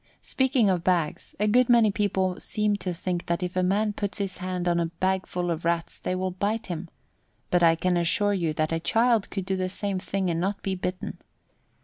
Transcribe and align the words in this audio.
Speaking 0.23 0.67
of 0.67 0.83
bags, 0.83 1.35
a 1.39 1.47
good 1.47 1.69
many 1.69 1.91
people 1.91 2.39
seem 2.39 2.75
to 2.77 2.91
think 2.91 3.27
that 3.27 3.43
if 3.43 3.55
a 3.55 3.61
man 3.61 3.93
puts 3.93 4.17
his 4.17 4.37
hand 4.39 4.67
into 4.67 4.81
a 4.81 4.85
bagful 4.87 5.51
of 5.51 5.63
Rats 5.63 5.99
they 5.99 6.15
will 6.15 6.31
bite 6.31 6.65
him, 6.65 6.89
but 7.51 7.61
I 7.61 7.75
can 7.75 7.95
assure 7.97 8.33
you 8.33 8.51
that 8.53 8.71
a 8.71 8.79
child 8.79 9.29
could 9.29 9.45
do 9.45 9.55
the 9.55 9.69
same 9.69 9.99
thing 9.99 10.31
and 10.31 10.39
not 10.41 10.63
be 10.63 10.73
bitten. 10.73 11.19